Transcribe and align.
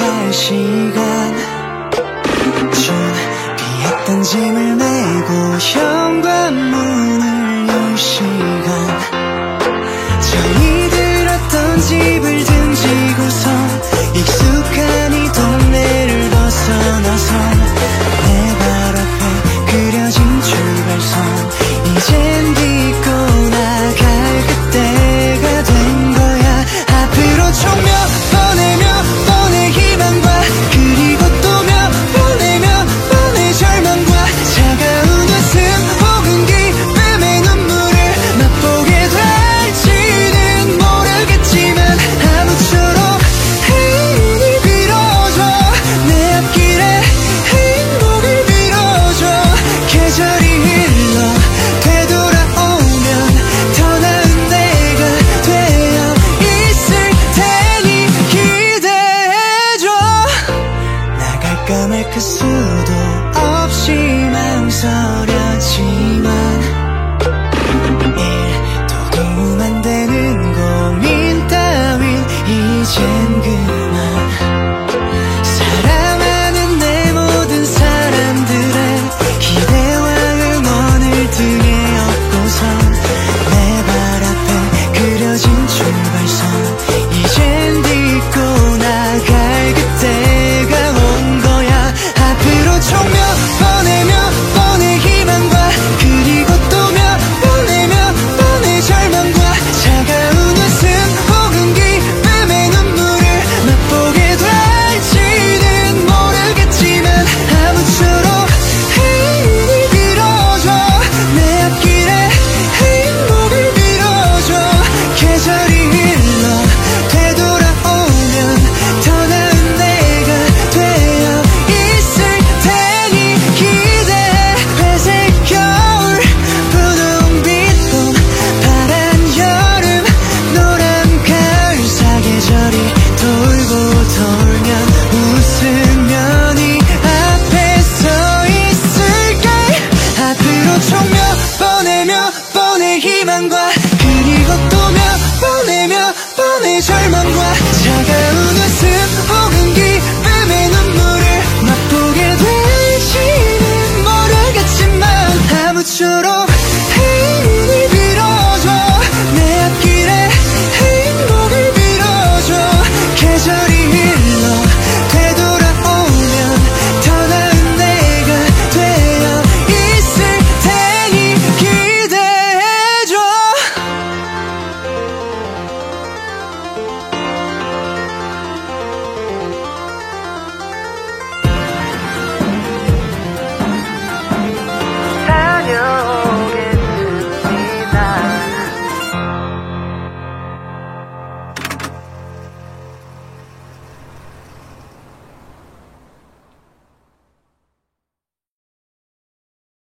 갈 0.00 0.32
시간. 0.32 1.36
준비했던 2.72 4.22
짐을 4.22 4.76
메고 4.76 5.58
현관문을 5.58 7.68
열시 7.68 8.22